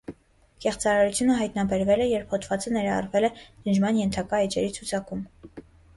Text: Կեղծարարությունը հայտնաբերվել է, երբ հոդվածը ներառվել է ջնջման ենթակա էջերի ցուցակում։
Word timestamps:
Կեղծարարությունը 0.63 1.35
հայտնաբերվել 1.41 2.01
է, 2.05 2.07
երբ 2.13 2.33
հոդվածը 2.35 2.73
ներառվել 2.79 3.27
է 3.29 3.33
ջնջման 3.37 4.01
ենթակա 4.05 4.41
էջերի 4.47 4.73
ցուցակում։ 4.79 5.23